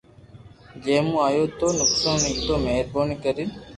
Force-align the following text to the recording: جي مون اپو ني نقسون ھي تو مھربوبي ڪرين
جي 0.85 0.95
مون 1.07 1.25
اپو 1.39 1.67
ني 1.71 1.77
نقسون 1.79 2.17
ھي 2.27 2.33
تو 2.45 2.53
مھربوبي 2.63 3.15
ڪرين 3.23 3.49